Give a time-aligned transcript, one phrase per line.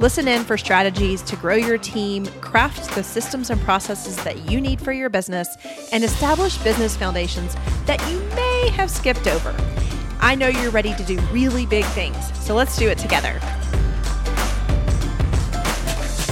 [0.00, 4.60] Listen in for strategies to grow your team, craft the systems and processes that you
[4.60, 5.56] need for your business,
[5.90, 7.56] and establish business foundations
[7.86, 9.52] that you may have skipped over.
[10.20, 13.40] I know you're ready to do really big things, so let's do it together.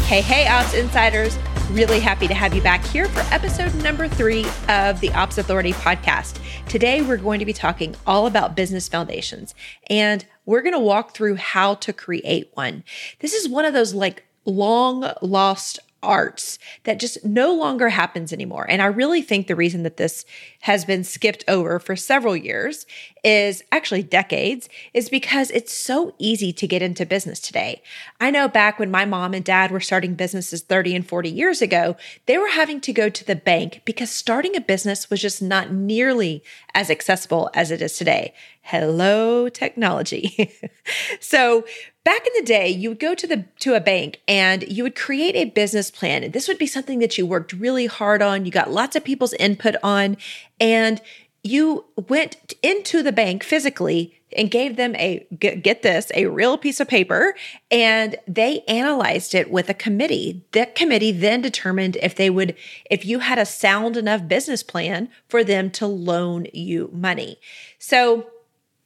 [0.07, 1.37] Hey, hey, Ops Insiders.
[1.73, 5.73] Really happy to have you back here for episode number three of the Ops Authority
[5.73, 6.39] podcast.
[6.69, 9.57] Today, we're going to be talking all about business foundations,
[9.91, 12.85] and we're going to walk through how to create one.
[13.19, 18.65] This is one of those like long lost arts that just no longer happens anymore.
[18.69, 20.25] And I really think the reason that this
[20.67, 22.87] has been skipped over for several years
[23.23, 27.81] is actually decades is because it's so easy to get into business today.
[28.21, 31.63] I know back when my mom and dad were starting businesses 30 and 40 years
[31.63, 35.41] ago, they were having to go to the bank because starting a business was just
[35.41, 36.43] not nearly
[36.75, 38.35] as accessible as it is today.
[38.63, 40.53] Hello, technology.
[41.21, 41.65] so
[42.07, 44.95] back in the day, you would go to the to a bank and you would
[44.95, 46.23] create a business plan.
[46.23, 48.45] And this would be something that you worked really hard on.
[48.45, 50.17] You got lots of people's input on,
[50.61, 51.01] and
[51.43, 56.81] you went into the bank physically and gave them a get this a real piece
[56.81, 57.35] of paper.
[57.71, 60.45] And they analyzed it with a committee.
[60.53, 62.57] That committee then determined if they would
[62.91, 67.39] if you had a sound enough business plan for them to loan you money.
[67.79, 68.27] So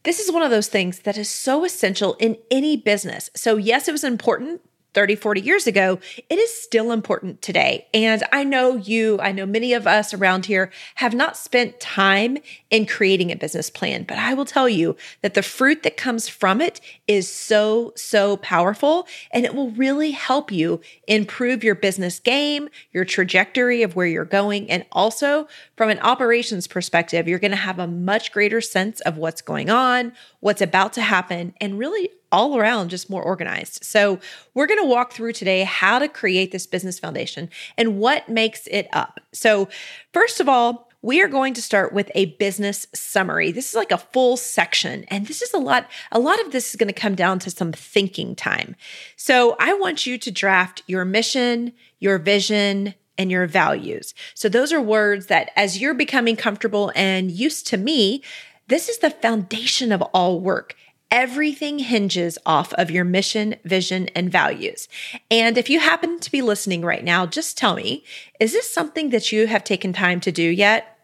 [0.02, 3.28] this is one of those things that is so essential in any business.
[3.34, 4.62] So, yes, it was important
[4.94, 7.86] 30, 40 years ago, it is still important today.
[7.94, 12.38] And I know you, I know many of us around here have not spent time
[12.70, 16.28] in creating a business plan, but I will tell you that the fruit that comes
[16.28, 22.20] from it is so, so powerful and it will really help you improve your business
[22.20, 24.70] game, your trajectory of where you're going.
[24.70, 29.18] And also from an operations perspective, you're going to have a much greater sense of
[29.18, 33.82] what's going on, what's about to happen, and really all around just more organized.
[33.84, 34.20] So,
[34.54, 38.68] we're going to walk through today how to create this business foundation and what makes
[38.68, 39.18] it up.
[39.32, 39.68] So,
[40.12, 43.52] first of all, we are going to start with a business summary.
[43.52, 46.70] This is like a full section and this is a lot a lot of this
[46.70, 48.76] is going to come down to some thinking time.
[49.16, 54.14] So, I want you to draft your mission, your vision, and your values.
[54.34, 58.22] So those are words that as you're becoming comfortable and used to me,
[58.68, 60.74] this is the foundation of all work.
[61.10, 64.88] Everything hinges off of your mission, vision, and values.
[65.30, 68.04] And if you happen to be listening right now, just tell me,
[68.38, 70.98] is this something that you have taken time to do yet?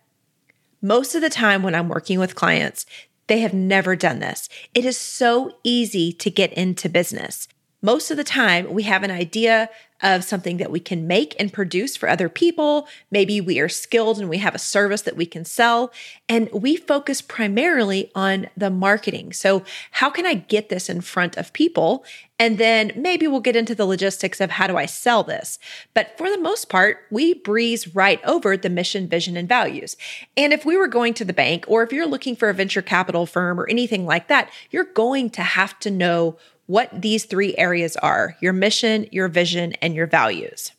[0.80, 2.86] Most of the time when I'm working with clients,
[3.26, 4.48] they have never done this.
[4.74, 7.48] It is so easy to get into business.
[7.82, 9.69] Most of the time, we have an idea
[10.03, 12.87] of something that we can make and produce for other people.
[13.10, 15.91] Maybe we are skilled and we have a service that we can sell.
[16.28, 19.32] And we focus primarily on the marketing.
[19.32, 22.04] So, how can I get this in front of people?
[22.38, 25.59] And then maybe we'll get into the logistics of how do I sell this.
[25.94, 29.97] But for the most part, we breeze right over the mission, vision, and values.
[30.36, 32.82] And if we were going to the bank or if you're looking for a venture
[32.82, 36.36] capital firm or anything like that, you're going to have to know
[36.66, 40.72] what these three areas are your mission, your vision, and your values.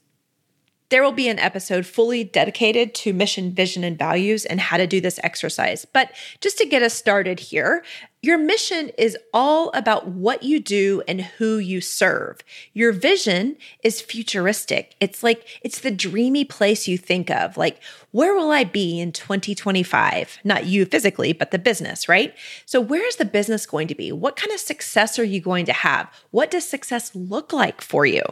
[0.90, 4.88] There will be an episode fully dedicated to mission, vision, and values and how to
[4.88, 5.84] do this exercise.
[5.86, 7.84] But just to get us started here,
[8.28, 12.42] your mission is all about what you do and who you serve.
[12.74, 14.96] Your vision is futuristic.
[15.00, 17.56] It's like, it's the dreamy place you think of.
[17.56, 20.40] Like, where will I be in 2025?
[20.44, 22.36] Not you physically, but the business, right?
[22.66, 24.12] So, where is the business going to be?
[24.12, 26.12] What kind of success are you going to have?
[26.32, 28.24] What does success look like for you?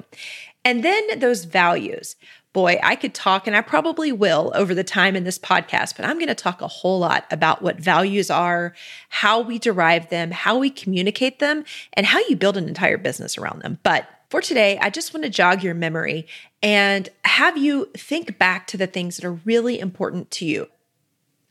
[0.66, 2.18] And then those values
[2.56, 6.06] boy, I could talk and I probably will over the time in this podcast, but
[6.06, 8.74] I'm going to talk a whole lot about what values are,
[9.10, 13.38] how we derive them, how we communicate them, and how you build an entire business
[13.38, 13.78] around them.
[13.84, 16.28] But for today, I just want to jog your memory
[16.64, 20.70] and have you think back to the things that are really important to you.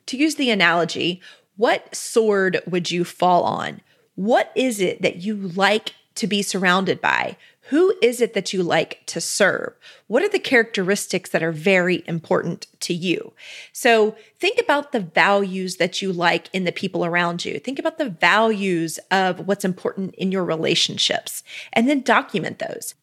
[0.07, 1.21] To use the analogy,
[1.59, 3.83] what sword would you fall on?
[4.15, 7.37] What is it that you like to be surrounded by?
[7.69, 9.75] Who is it that you like to serve?
[10.07, 13.33] What are the characteristics that are very important to you?
[13.73, 17.59] So think about the values that you like in the people around you.
[17.59, 22.95] Think about the values of what's important in your relationships and then document those.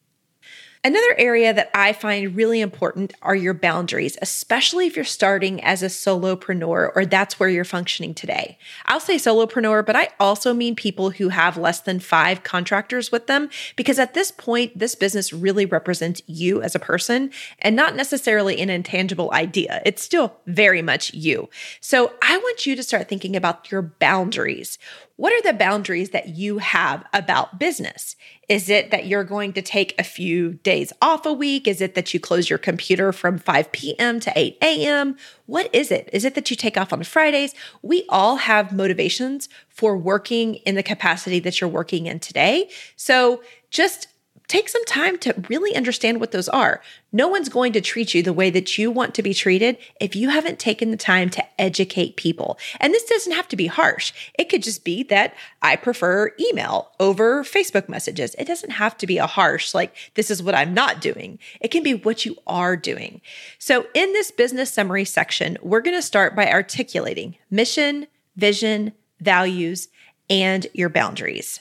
[0.84, 5.80] Another area that I find really important are your boundaries, especially if you're starting as
[5.80, 8.58] a solopreneur or that's where you're functioning today.
[8.86, 13.28] I'll say solopreneur, but I also mean people who have less than five contractors with
[13.28, 17.30] them because at this point, this business really represents you as a person
[17.60, 19.82] and not necessarily an intangible idea.
[19.86, 21.48] It's still very much you.
[21.80, 24.80] So I want you to start thinking about your boundaries.
[25.16, 28.16] What are the boundaries that you have about business?
[28.48, 31.68] Is it that you're going to take a few days off a week?
[31.68, 34.20] Is it that you close your computer from 5 p.m.
[34.20, 35.16] to 8 a.m.?
[35.46, 36.08] What is it?
[36.12, 37.54] Is it that you take off on Fridays?
[37.82, 42.70] We all have motivations for working in the capacity that you're working in today.
[42.96, 44.08] So just
[44.52, 46.82] take some time to really understand what those are.
[47.10, 50.14] No one's going to treat you the way that you want to be treated if
[50.14, 52.58] you haven't taken the time to educate people.
[52.78, 54.12] And this doesn't have to be harsh.
[54.38, 58.36] It could just be that I prefer email over Facebook messages.
[58.38, 61.38] It doesn't have to be a harsh, like, this is what I'm not doing.
[61.62, 63.22] It can be what you are doing.
[63.58, 68.06] So, in this business summary section, we're going to start by articulating mission,
[68.36, 69.88] vision, values,
[70.28, 71.60] and your boundaries.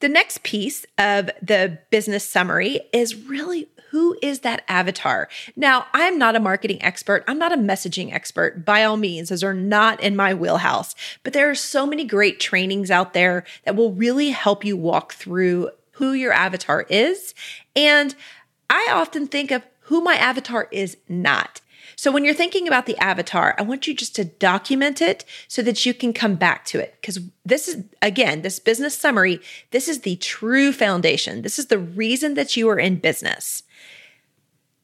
[0.00, 5.28] The next piece of the business summary is really who is that avatar?
[5.54, 7.24] Now, I'm not a marketing expert.
[7.26, 9.30] I'm not a messaging expert by all means.
[9.30, 10.94] Those are not in my wheelhouse.
[11.22, 15.14] But there are so many great trainings out there that will really help you walk
[15.14, 17.32] through who your avatar is.
[17.74, 18.14] And
[18.68, 21.60] I often think of who my avatar is not.
[21.98, 25.62] So when you're thinking about the avatar, I want you just to document it so
[25.62, 26.94] that you can come back to it.
[27.00, 29.40] Because this is, again, this business summary,
[29.70, 31.40] this is the true foundation.
[31.40, 33.62] This is the reason that you are in business.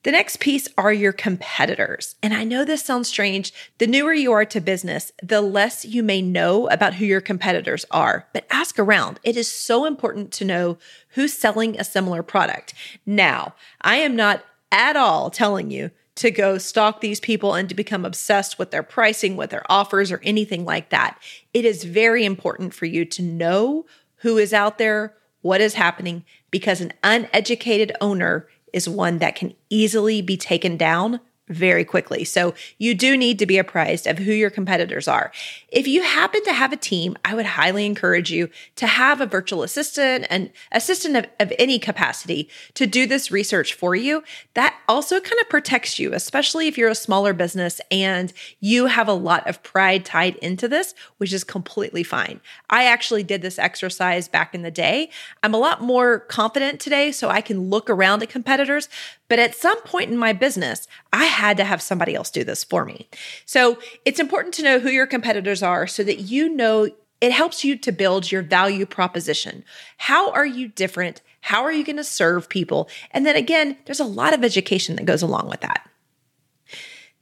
[0.05, 2.17] The next piece are your competitors.
[2.23, 3.53] And I know this sounds strange.
[3.79, 7.85] The newer you are to business, the less you may know about who your competitors
[7.91, 8.27] are.
[8.33, 9.21] But ask around.
[9.23, 10.79] It is so important to know
[11.11, 12.73] who's selling a similar product.
[13.05, 14.43] Now, I am not
[14.73, 15.91] at all telling you
[16.23, 20.13] to go stalk these people and to become obsessed with their pricing, with their offers,
[20.13, 21.21] or anything like that.
[21.53, 23.87] It is very important for you to know
[24.19, 29.53] who is out there, what is happening, because an uneducated owner is one that can
[29.69, 32.25] easily be taken down very quickly.
[32.25, 35.33] So you do need to be apprised of who your competitors are.
[35.69, 39.27] If you happen to have a team, I would highly encourage you to have a
[39.27, 44.23] virtual assistant and assistant of, of any capacity to do this research for you.
[44.55, 49.09] That also kind of protects you, especially if you're a smaller business and you have
[49.09, 52.41] a lot of pride tied into this, which is completely fine.
[52.71, 55.11] I actually did this exercise back in the day.
[55.43, 58.89] I'm a lot more confident today, so I can look around at competitors,
[59.33, 62.63] but at some point in my business, I had to have somebody else do this
[62.63, 63.09] for me.
[63.47, 66.91] So it's important to know who your competitors are so that you know
[67.23, 69.65] it helps you to build your value proposition.
[69.97, 71.23] How are you different?
[71.41, 72.91] How are you going to serve people?
[73.11, 75.89] And then again, there's a lot of education that goes along with that.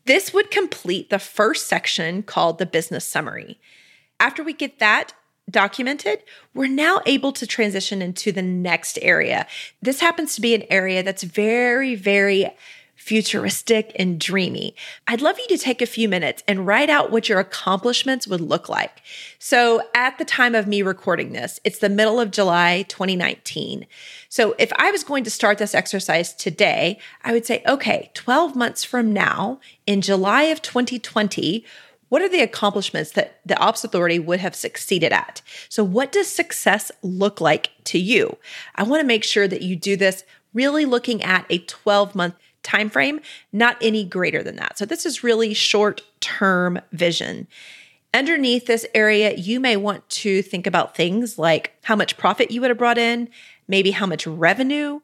[0.07, 3.61] This would complete the first section called the business summary.
[4.19, 5.12] After we get that,
[5.48, 6.22] documented,
[6.54, 9.46] we're now able to transition into the next area.
[9.81, 12.50] This happens to be an area that's very, very
[13.00, 14.75] futuristic and dreamy.
[15.08, 18.42] I'd love you to take a few minutes and write out what your accomplishments would
[18.42, 19.00] look like.
[19.38, 23.87] So, at the time of me recording this, it's the middle of July 2019.
[24.28, 28.54] So, if I was going to start this exercise today, I would say, okay, 12
[28.54, 31.64] months from now, in July of 2020,
[32.11, 35.40] what are the accomplishments that the Ops Authority would have succeeded at?
[35.69, 38.37] So, what does success look like to you?
[38.75, 42.35] I want to make sure that you do this really looking at a 12 month
[42.62, 43.21] time frame,
[43.52, 44.76] not any greater than that.
[44.76, 47.47] So, this is really short term vision.
[48.12, 52.61] Underneath this area, you may want to think about things like how much profit you
[52.61, 53.29] would have brought in,
[53.69, 54.99] maybe how much revenue,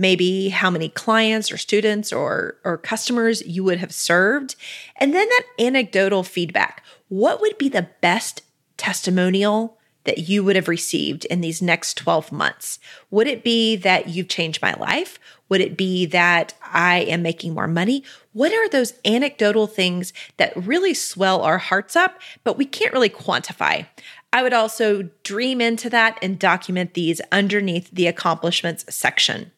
[0.00, 4.56] maybe how many clients or students or, or customers you would have served.
[4.96, 6.82] And then that anecdotal feedback.
[7.08, 8.42] What would be the best
[8.78, 12.78] testimonial that you would have received in these next 12 months?
[13.10, 15.18] Would it be that you've changed my life?
[15.50, 18.02] Would it be that I am making more money?
[18.32, 23.10] What are those anecdotal things that really swell our hearts up, but we can't really
[23.10, 23.86] quantify?
[24.32, 29.50] I would also dream into that and document these underneath the accomplishments section.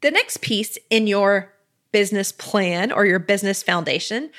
[0.00, 1.52] The next piece in your
[1.92, 4.30] business plan or your business foundation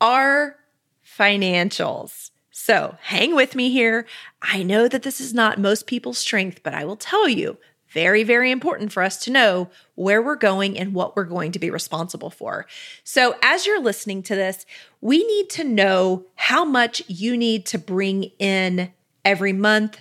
[0.00, 0.56] are
[1.04, 2.30] financials.
[2.50, 4.06] So hang with me here.
[4.42, 7.56] I know that this is not most people's strength, but I will tell you
[7.88, 11.58] very, very important for us to know where we're going and what we're going to
[11.58, 12.66] be responsible for.
[13.02, 14.66] So, as you're listening to this,
[15.00, 18.92] we need to know how much you need to bring in
[19.24, 20.00] every month,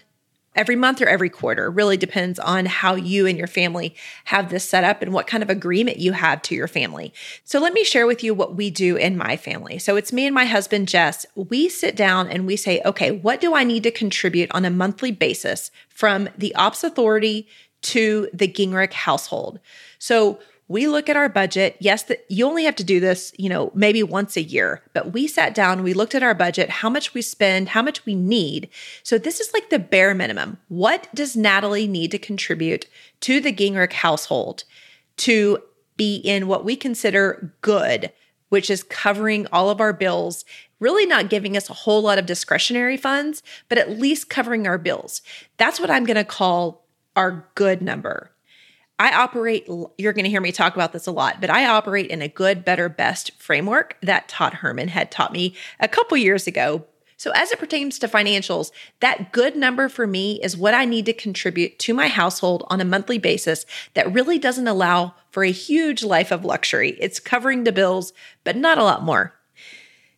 [0.58, 1.70] every month or every quarter.
[1.70, 3.96] Really depends on how you and your family
[4.26, 7.14] have this set up and what kind of agreement you have to your family.
[7.46, 9.80] So let me share with you what we do in my family.
[9.80, 11.26] So it's me and my husband, Jess.
[11.36, 14.70] We sit down and we say, okay, what do I need to contribute on a
[14.72, 17.48] monthly basis from the Ops Authority
[17.84, 19.60] to the Gingrich household?
[20.00, 21.78] So we look at our budget.
[21.80, 25.14] Yes, that you only have to do this, you know, maybe once a year, but
[25.14, 28.16] we sat down, we looked at our budget, how much we spend, how much we
[28.16, 28.70] need.
[29.04, 30.58] So this is like the bare minimum.
[30.68, 32.88] What does Natalie need to contribute
[33.22, 34.64] to the Gingrich household
[35.18, 35.60] to
[35.96, 38.12] be in what we consider good,
[38.50, 40.46] which is covering all of our bills,
[40.80, 44.78] really not giving us a whole lot of discretionary funds, but at least covering our
[44.78, 45.22] bills.
[45.58, 48.32] That's what I'm going to call our good number.
[49.00, 52.08] I operate, you're going to hear me talk about this a lot, but I operate
[52.08, 56.48] in a good, better, best framework that Todd Herman had taught me a couple years
[56.48, 56.86] ago.
[57.20, 61.08] So, as it pertains to financials, that good number for me is what I need
[61.08, 65.52] to contribute to my household on a monthly basis that really doesn't allow for a
[65.52, 66.96] huge life of luxury.
[67.00, 68.14] It's covering the bills,
[68.44, 69.34] but not a lot more.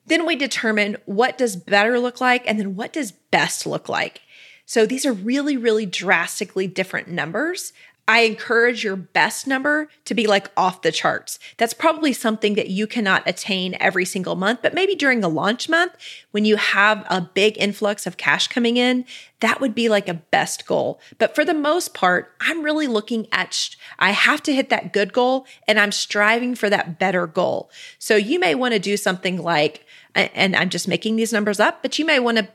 [0.07, 4.21] Then we determine what does better look like and then what does best look like.
[4.65, 7.73] So these are really, really drastically different numbers.
[8.09, 11.37] I encourage your best number to be like off the charts.
[11.57, 15.69] That's probably something that you cannot attain every single month, but maybe during a launch
[15.69, 15.91] month
[16.31, 19.05] when you have a big influx of cash coming in,
[19.41, 20.99] that would be like a best goal.
[21.19, 25.13] But for the most part, I'm really looking at, I have to hit that good
[25.13, 27.69] goal and I'm striving for that better goal.
[27.99, 29.85] So you may want to do something like,
[30.15, 32.47] and I'm just making these numbers up, but you may want to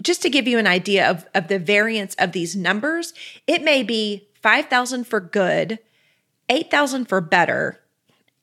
[0.00, 3.12] just to give you an idea of, of the variance of these numbers,
[3.46, 5.78] it may be 5,000 for good,
[6.48, 7.80] 8,000 for better,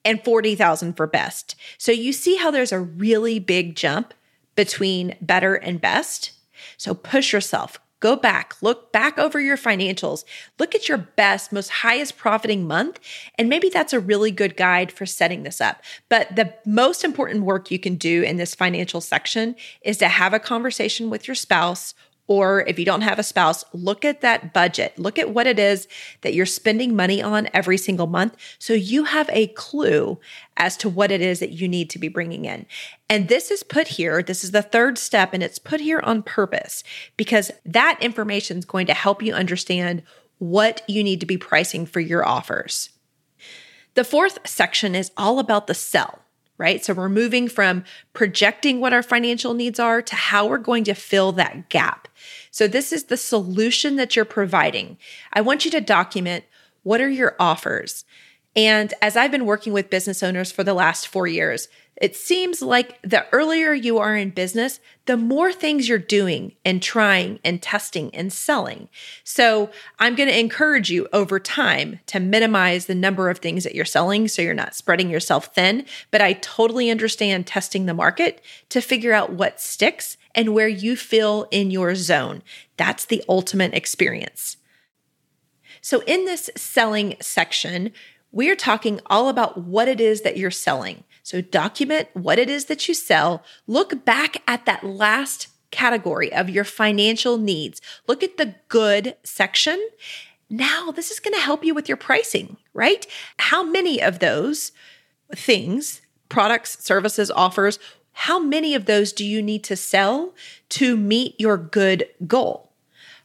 [0.06, 1.56] and 40,000 for best.
[1.78, 4.14] So you see how there's a really big jump
[4.56, 6.32] between better and best.
[6.78, 7.80] So push yourself.
[8.00, 10.24] Go back, look back over your financials,
[10.58, 12.98] look at your best, most highest profiting month,
[13.38, 15.82] and maybe that's a really good guide for setting this up.
[16.08, 20.34] But the most important work you can do in this financial section is to have
[20.34, 21.94] a conversation with your spouse
[22.30, 24.98] or if you don't have a spouse, look at that budget.
[25.00, 25.88] Look at what it is
[26.22, 28.38] that you're spending money on every single month.
[28.60, 30.20] So you have a clue
[30.56, 32.68] as to what it is that you need to be bringing in.
[33.10, 34.22] And this is put here.
[34.22, 36.84] This is the third step, and it's put here on purpose
[37.18, 40.04] because that information is going to help you understand
[40.38, 42.92] what you need to be pricing for your offers.
[43.96, 46.20] The fourth section is all about the sell
[46.60, 46.86] right?
[46.86, 50.94] So we're moving from projecting what our financial needs are to how we're going to
[50.94, 52.08] fill that gap.
[52.52, 54.98] So this is the solution that you're providing.
[55.34, 56.44] I want you to document
[56.84, 58.06] what are your offers?
[58.60, 62.62] And as I've been working with business owners for the last four years, it seems
[62.62, 67.62] like the earlier you are in business, the more things you're doing and trying and
[67.62, 68.90] testing and selling.
[69.24, 73.76] So I'm going to encourage you over time to minimize the number of things that
[73.76, 75.86] you're selling so you're not spreading yourself thin.
[76.12, 80.98] But I totally understand testing the market to figure out what sticks and where you
[80.98, 82.44] feel in your zone.
[82.76, 84.58] That's the ultimate experience.
[85.82, 87.94] So, in this selling section,
[88.32, 91.04] we're talking all about what it is that you're selling.
[91.24, 93.44] So, document what it is that you sell.
[93.68, 97.82] Look back at that last category of your financial needs.
[98.08, 99.80] Look at the good section.
[100.50, 103.06] Now, this is going to help you with your pricing, right?
[103.38, 104.72] How many of those
[105.36, 107.78] things, products, services, offers,
[108.14, 110.34] how many of those do you need to sell
[110.70, 112.72] to meet your good goal?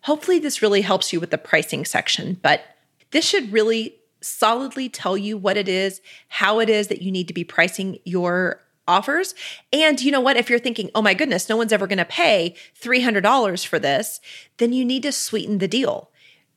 [0.02, 2.62] Hopefully, this really helps you with the pricing section, but
[3.10, 7.28] this should really solidly tell you what it is, how it is that you need
[7.28, 9.34] to be pricing your offers.
[9.72, 10.36] And you know what?
[10.36, 14.20] If you're thinking, oh my goodness, no one's ever going to pay $300 for this,
[14.58, 16.10] then you need to sweeten the deal.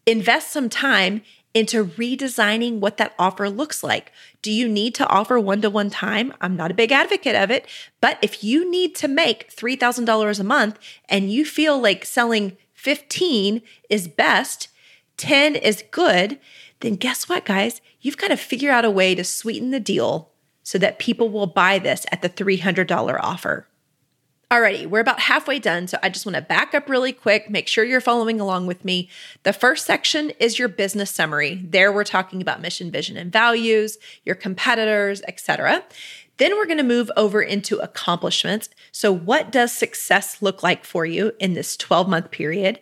[0.05, 1.21] Invest some time
[1.53, 4.11] into redesigning what that offer looks like.
[4.41, 6.33] Do you need to offer one to one time?
[6.39, 7.67] I'm not a big advocate of it,
[7.99, 10.77] but if you need to make $3,000 a month
[11.09, 14.67] and you feel like selling 15 is best,
[15.17, 16.39] 10 is good,
[16.79, 17.81] then guess what, guys?
[18.01, 20.31] You've got to figure out a way to sweeten the deal
[20.63, 23.67] so that people will buy this at the $300 offer.
[24.49, 27.67] Alrighty, we're about halfway done, so I just want to back up really quick, make
[27.67, 29.09] sure you're following along with me.
[29.43, 31.61] The first section is your business summary.
[31.65, 35.83] There we're talking about mission, vision, and values, your competitors, etc.
[36.37, 38.69] Then we're going to move over into accomplishments.
[38.93, 42.79] So, what does success look like for you in this 12 month period?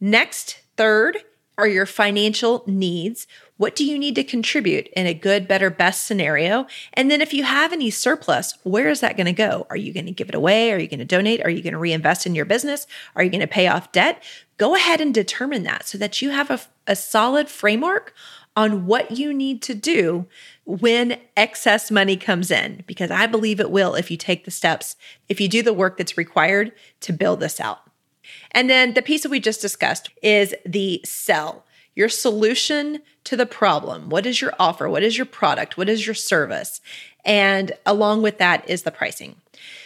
[0.00, 1.18] Next, third,
[1.62, 3.28] are your financial needs.
[3.56, 6.66] What do you need to contribute in a good, better, best scenario?
[6.94, 9.68] And then if you have any surplus, where is that going to go?
[9.70, 10.72] Are you going to give it away?
[10.72, 11.40] Are you going to donate?
[11.44, 12.88] Are you going to reinvest in your business?
[13.14, 14.20] Are you going to pay off debt?
[14.56, 18.12] Go ahead and determine that so that you have a, a solid framework
[18.56, 20.26] on what you need to do
[20.64, 24.96] when excess money comes in, because I believe it will if you take the steps,
[25.28, 27.82] if you do the work that's required to build this out.
[28.50, 31.64] And then the piece that we just discussed is the sell,
[31.94, 34.08] your solution to the problem.
[34.08, 34.88] What is your offer?
[34.88, 35.76] What is your product?
[35.76, 36.80] What is your service?
[37.24, 39.36] And along with that is the pricing.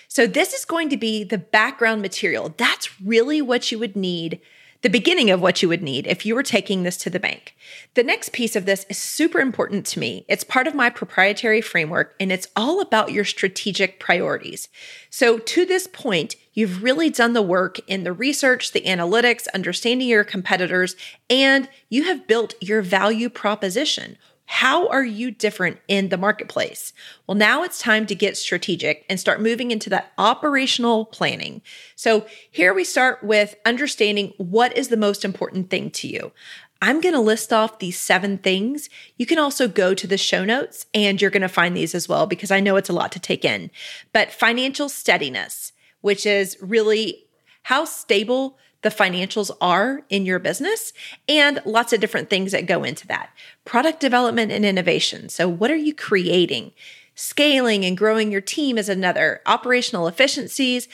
[0.08, 2.54] So, this is going to be the background material.
[2.56, 4.40] That's really what you would need
[4.86, 7.56] the beginning of what you would need if you were taking this to the bank.
[7.94, 10.24] The next piece of this is super important to me.
[10.28, 14.68] It's part of my proprietary framework and it's all about your strategic priorities.
[15.10, 20.06] So, to this point, you've really done the work in the research, the analytics, understanding
[20.06, 20.94] your competitors,
[21.28, 24.16] and you have built your value proposition.
[24.46, 26.92] How are you different in the marketplace?
[27.26, 31.62] Well, now it's time to get strategic and start moving into that operational planning.
[31.96, 36.32] So, here we start with understanding what is the most important thing to you.
[36.80, 38.88] I'm going to list off these seven things.
[39.16, 42.08] You can also go to the show notes and you're going to find these as
[42.08, 43.70] well because I know it's a lot to take in.
[44.12, 45.72] But financial steadiness,
[46.02, 47.24] which is really
[47.62, 50.92] how stable the financials are in your business
[51.28, 53.30] and lots of different things that go into that.
[53.64, 55.28] Product development and innovation.
[55.28, 56.70] So, what are you creating?
[57.16, 59.40] Scaling and growing your team is another.
[59.44, 60.86] Operational efficiencies,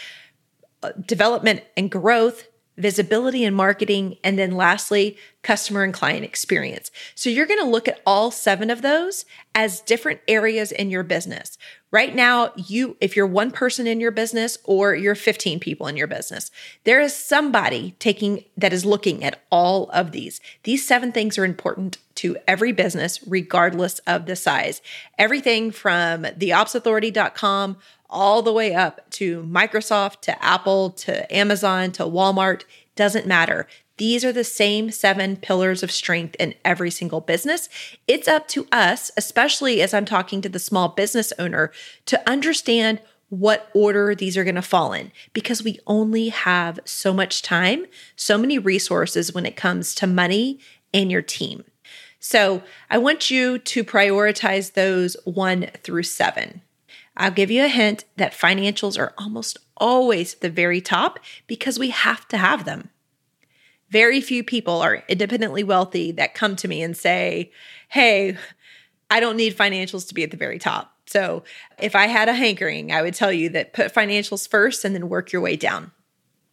[0.83, 2.47] uh, development and growth,
[2.79, 6.91] visibility and marketing, and then lastly, customer and client experience.
[7.15, 11.03] So you're going to look at all seven of those as different areas in your
[11.03, 11.59] business.
[11.93, 15.97] Right now, you if you're one person in your business or you're 15 people in
[15.97, 16.51] your business,
[16.85, 20.41] there is somebody taking that is looking at all of these.
[20.63, 24.81] These seven things are important to every business regardless of the size.
[25.19, 27.77] Everything from theopsauthority.com
[28.09, 32.63] all the way up to Microsoft, to Apple, to Amazon, to Walmart,
[32.97, 33.67] doesn't matter.
[34.03, 37.69] These are the same seven pillars of strength in every single business.
[38.09, 41.71] It's up to us, especially as I'm talking to the small business owner,
[42.07, 47.15] to understand what order these are going to fall in because we only have so
[47.15, 47.87] much time,
[48.17, 50.59] so many resources when it comes to money
[50.93, 51.63] and your team.
[52.19, 56.63] So I want you to prioritize those one through seven.
[57.17, 61.79] I'll give you a hint that financials are almost always at the very top because
[61.79, 62.89] we have to have them.
[63.93, 67.53] Very few people are independently wealthy that come to me and say,
[67.89, 68.39] Hey,
[69.11, 70.97] I don't need financials to be at the very top.
[71.05, 71.45] So
[71.79, 75.11] if I had a hankering, I would tell you that put financials first and then
[75.11, 75.93] work your way down.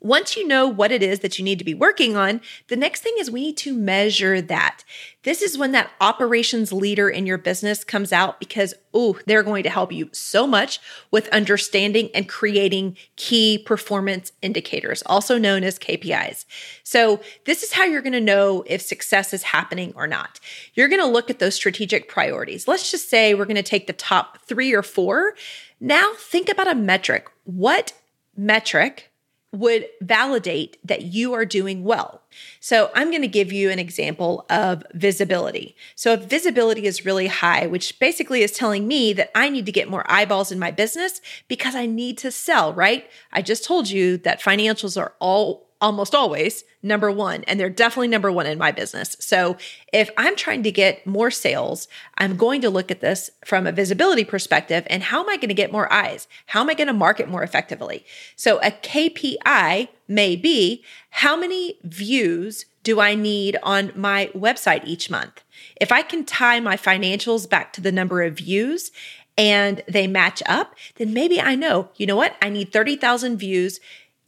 [0.01, 3.01] Once you know what it is that you need to be working on, the next
[3.01, 4.83] thing is we need to measure that.
[5.23, 9.63] This is when that operations leader in your business comes out because, oh, they're going
[9.63, 10.79] to help you so much
[11.11, 16.45] with understanding and creating key performance indicators, also known as KPIs.
[16.83, 20.39] So, this is how you're going to know if success is happening or not.
[20.75, 22.69] You're going to look at those strategic priorities.
[22.69, 25.35] Let's just say we're going to take the top three or four.
[25.81, 27.27] Now, think about a metric.
[27.43, 27.91] What
[28.37, 29.08] metric
[29.51, 32.21] would validate that you are doing well.
[32.59, 35.75] So, I'm going to give you an example of visibility.
[35.95, 39.71] So, if visibility is really high, which basically is telling me that I need to
[39.71, 43.09] get more eyeballs in my business because I need to sell, right?
[43.31, 48.07] I just told you that financials are all almost always number one, and they're definitely
[48.07, 49.15] number one in my business.
[49.19, 49.57] So
[49.93, 51.87] if I'm trying to get more sales,
[52.17, 55.49] I'm going to look at this from a visibility perspective and how am I going
[55.49, 56.27] to get more eyes?
[56.47, 58.05] How am I going to market more effectively?
[58.35, 65.09] So a KPI may be how many views do I need on my website each
[65.09, 65.43] month?
[65.79, 68.91] If I can tie my financials back to the number of views
[69.37, 72.35] and they match up, then maybe I know, you know what?
[72.41, 73.79] I need 30,000 views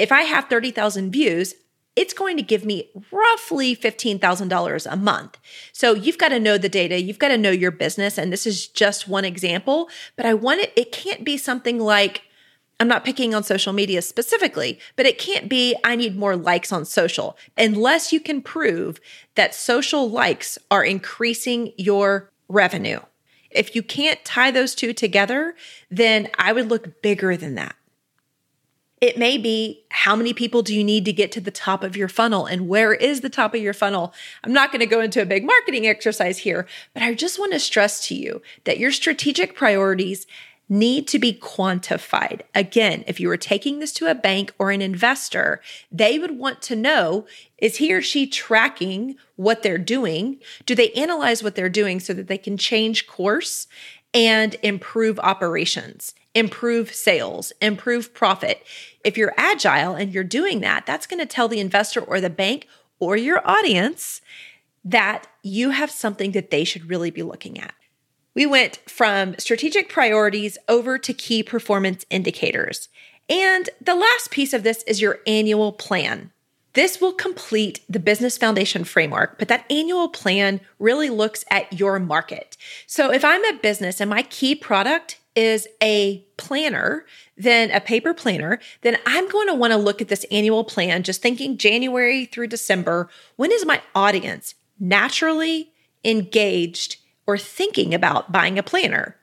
[0.02, 1.54] if I have 30,000 views,
[1.96, 5.38] it's going to give me roughly $15,000 a month.
[5.74, 8.18] So you've got to know the data, you've got to know your business.
[8.18, 12.24] And this is just one example, but I want it, it can't be something like,
[12.80, 16.72] I'm not picking on social media specifically, but it can't be, I need more likes
[16.72, 19.00] on social unless you can prove
[19.36, 23.02] that social likes are increasing your revenue.
[23.52, 25.54] If you can't tie those two together,
[25.92, 27.76] then I would look bigger than that.
[29.02, 31.98] It may be how many people do you need to get to the top of
[31.98, 34.14] your funnel and where is the top of your funnel?
[34.44, 37.52] I'm not going to go into a big marketing exercise here, but I just want
[37.54, 40.28] to stress to you that your strategic priorities
[40.70, 42.42] need to be quantified.
[42.54, 45.62] Again, if you were taking this to a bank or an investor,
[45.92, 47.26] they would want to know
[47.58, 50.40] is he or she tracking what they're doing?
[50.68, 53.68] Do they analyze what they're doing so that they can change course
[54.14, 58.64] and improve operations, improve sales, improve profit?
[59.04, 62.30] If you're agile and you're doing that, that's going to tell the investor or the
[62.30, 62.68] bank
[63.00, 64.22] or your audience
[64.84, 67.74] that you have something that they should really be looking at.
[68.34, 72.88] We went from strategic priorities over to key performance indicators.
[73.30, 76.32] And the last piece of this is your annual plan.
[76.74, 82.00] This will complete the business foundation framework, but that annual plan really looks at your
[82.00, 82.56] market.
[82.88, 87.06] So if I'm a business and my key product is a planner,
[87.38, 91.02] than a paper planner, then I'm going to want to look at this annual plan,
[91.02, 93.10] just thinking January through December.
[93.36, 95.72] When is my audience naturally
[96.04, 99.16] engaged or thinking about buying a planner.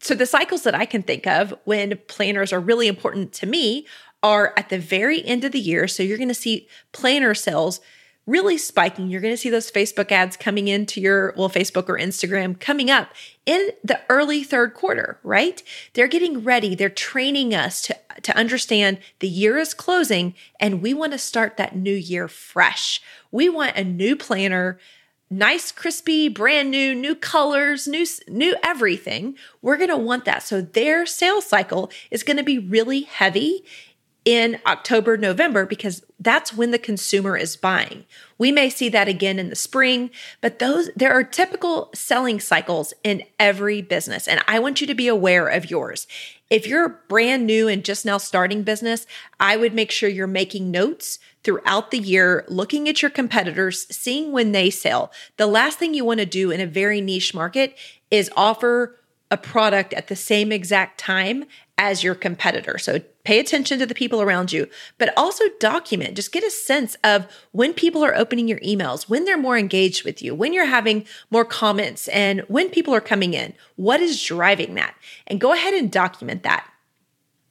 [0.00, 3.86] So, the cycles that I can think of when planners are really important to me
[4.22, 5.86] are at the very end of the year.
[5.86, 7.80] So, you're going to see planner sales
[8.26, 9.08] really spiking.
[9.08, 12.90] You're going to see those Facebook ads coming into your, well, Facebook or Instagram coming
[12.90, 13.08] up
[13.46, 15.62] in the early third quarter, right?
[15.94, 16.74] They're getting ready.
[16.74, 21.56] They're training us to, to understand the year is closing and we want to start
[21.56, 23.02] that new year fresh.
[23.32, 24.78] We want a new planner
[25.32, 30.60] nice crispy brand new new colors new new everything we're going to want that so
[30.60, 33.64] their sales cycle is going to be really heavy
[34.24, 38.04] in October November because that's when the consumer is buying
[38.38, 42.94] we may see that again in the spring but those there are typical selling cycles
[43.02, 46.06] in every business and I want you to be aware of yours
[46.50, 49.06] if you're brand new and just now starting business
[49.40, 54.32] I would make sure you're making notes throughout the year, looking at your competitors, seeing
[54.32, 55.10] when they sell.
[55.36, 57.76] The last thing you want to do in a very niche market
[58.10, 58.98] is offer
[59.30, 61.44] a product at the same exact time
[61.82, 62.78] as your competitor.
[62.78, 64.68] So pay attention to the people around you,
[64.98, 66.14] but also document.
[66.14, 70.04] Just get a sense of when people are opening your emails, when they're more engaged
[70.04, 73.52] with you, when you're having more comments, and when people are coming in.
[73.74, 74.94] What is driving that?
[75.26, 76.70] And go ahead and document that.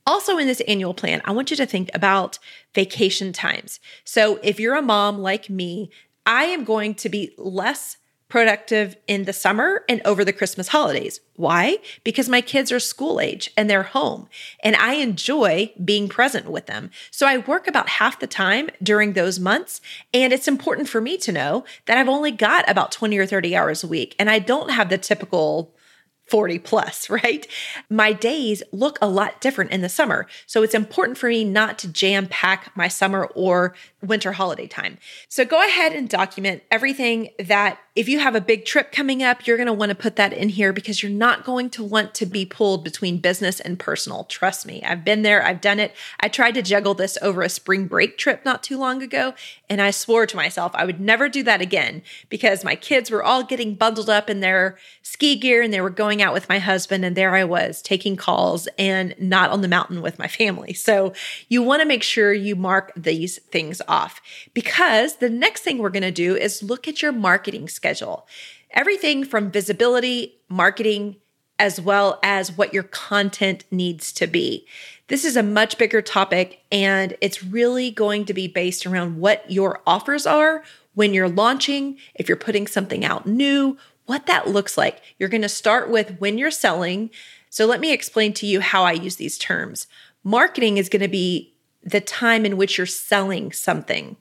[0.08, 2.39] Also, in this annual plan, I want you to think about
[2.74, 3.82] vacation times.
[4.06, 5.91] So, if you're a mom like me,
[6.26, 7.98] I am going to be less
[8.32, 11.20] productive in the summer and over the Christmas holidays.
[11.36, 11.80] Why?
[12.06, 14.30] Because my kids are school age and they're home
[14.63, 16.91] and I enjoy being present with them.
[17.12, 19.82] So I work about half the time during those months.
[20.13, 23.54] And it's important for me to know that I've only got about 20 or 30
[23.54, 25.76] hours a week and I don't have the typical
[26.32, 27.46] 40 plus, right?
[27.89, 30.26] My days look a lot different in the summer.
[30.48, 34.97] So it's important for me not to jam pack my summer or winter holiday time.
[35.29, 39.45] So go ahead and document everything that if you have a big trip coming up,
[39.45, 42.15] you're going to want to put that in here because you're not going to want
[42.15, 44.23] to be pulled between business and personal.
[44.23, 45.93] Trust me, I've been there, I've done it.
[46.19, 49.33] I tried to juggle this over a spring break trip not too long ago,
[49.69, 53.23] and I swore to myself I would never do that again because my kids were
[53.23, 56.59] all getting bundled up in their ski gear and they were going out with my
[56.59, 60.73] husband, and there I was taking calls and not on the mountain with my family.
[60.73, 61.13] So
[61.49, 64.21] you want to make sure you mark these things off
[64.54, 68.27] because the next thing we're going to do is look at your marketing schedule.
[68.71, 71.17] Everything from visibility, marketing,
[71.60, 74.65] as well as what your content needs to be.
[75.10, 79.51] This is a much bigger topic, and it's really going to be based around what
[79.51, 84.77] your offers are when you're launching, if you're putting something out new, what that looks
[84.77, 85.01] like.
[85.19, 87.12] You're going to start with when you're selling.
[87.49, 89.86] So, let me explain to you how I use these terms.
[90.23, 91.50] Marketing is going to be
[91.84, 94.17] the time in which you're selling something.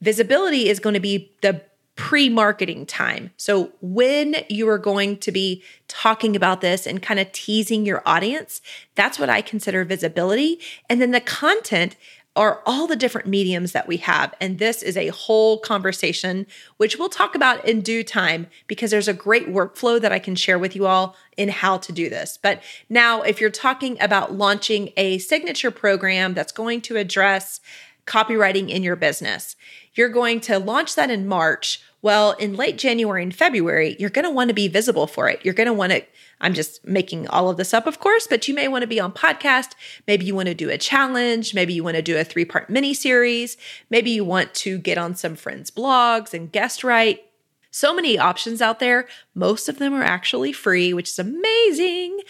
[0.00, 1.62] Visibility is going to be the
[1.96, 3.30] pre marketing time.
[3.36, 8.02] So, when you are going to be talking about this and kind of teasing your
[8.06, 8.62] audience,
[8.94, 10.58] that's what I consider visibility.
[10.88, 11.96] And then the content
[12.40, 14.34] are all the different mediums that we have.
[14.40, 16.46] And this is a whole conversation,
[16.78, 20.34] which we'll talk about in due time because there's a great workflow that I can
[20.34, 22.38] share with you all in how to do this.
[22.42, 27.60] But now, if you're talking about launching a signature program that's going to address
[28.06, 29.54] copywriting in your business,
[29.92, 31.82] you're going to launch that in March.
[32.00, 35.40] Well, in late January and February, you're going to want to be visible for it.
[35.44, 36.02] You're going to want to,
[36.40, 39.00] I'm just making all of this up, of course, but you may want to be
[39.00, 39.72] on podcast.
[40.06, 41.54] Maybe you want to do a challenge.
[41.54, 43.56] Maybe you want to do a three part mini series.
[43.90, 47.24] Maybe you want to get on some friends' blogs and guest write.
[47.70, 49.06] So many options out there.
[49.40, 52.20] Most of them are actually free, which is amazing.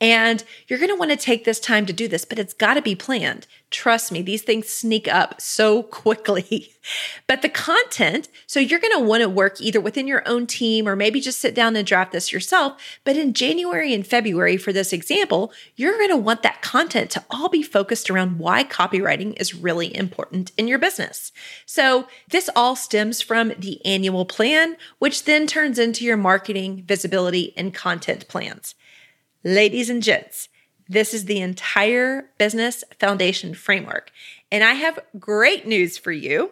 [0.00, 2.74] And you're going to want to take this time to do this, but it's got
[2.74, 3.48] to be planned.
[3.70, 6.72] Trust me, these things sneak up so quickly.
[7.26, 10.88] but the content, so you're going to want to work either within your own team
[10.88, 12.80] or maybe just sit down and draft this yourself.
[13.04, 17.24] But in January and February, for this example, you're going to want that content to
[17.30, 21.32] all be focused around why copywriting is really important in your business.
[21.66, 26.16] So this all stems from the annual plan, which then turns into your
[26.60, 28.74] marketing, visibility, and content plans.
[29.44, 30.48] Ladies and gents,
[30.88, 34.10] this is the entire business foundation framework.
[34.50, 36.50] And I have great news for you.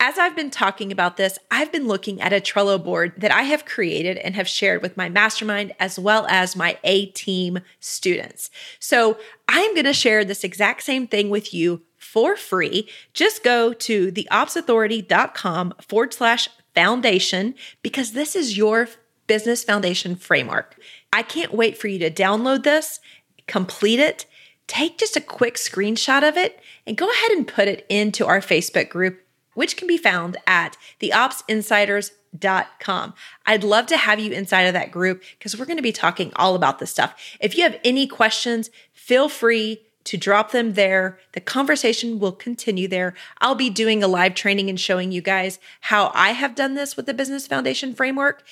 [0.00, 3.42] As I've been talking about this, I've been looking at a Trello board that I
[3.42, 8.50] have created and have shared with my mastermind as well as my A team students.
[8.80, 9.16] So
[9.48, 12.88] I'm going to share this exact same thing with you for free.
[13.12, 18.88] Just go to theopsauthority.com forward slash foundation because this is your
[19.26, 20.76] business foundation framework.
[21.12, 23.00] I can't wait for you to download this
[23.46, 24.26] complete it,
[24.66, 28.40] take just a quick screenshot of it, and go ahead and put it into our
[28.40, 29.20] Facebook group,
[29.54, 33.14] which can be found at theopsinsiders.com.
[33.46, 36.32] I'd love to have you inside of that group because we're going to be talking
[36.36, 37.14] all about this stuff.
[37.40, 41.18] If you have any questions, feel free to drop them there.
[41.32, 43.14] The conversation will continue there.
[43.40, 46.94] I'll be doing a live training and showing you guys how I have done this
[46.94, 48.42] with the Business Foundation framework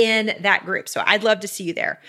[0.00, 0.88] in that group.
[0.88, 2.00] So I'd love to see you there.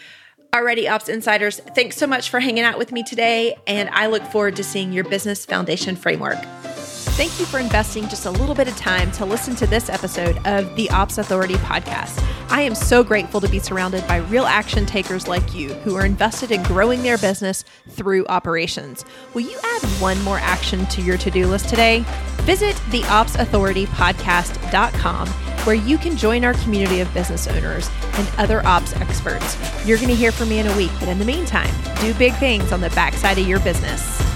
[0.53, 4.23] Alrighty, Ops Insiders, thanks so much for hanging out with me today, and I look
[4.23, 6.39] forward to seeing your business foundation framework.
[6.41, 10.45] Thank you for investing just a little bit of time to listen to this episode
[10.45, 12.21] of the Ops Authority podcast.
[12.49, 16.05] I am so grateful to be surrounded by real action takers like you who are
[16.05, 19.05] invested in growing their business through operations.
[19.33, 22.03] Will you add one more action to your to do list today?
[22.41, 29.57] Visit theopsauthoritypodcast.com where you can join our community of business owners and other ops experts.
[29.85, 32.33] You're going to hear from me in a week, but in the meantime, do big
[32.35, 34.30] things on the backside of your business.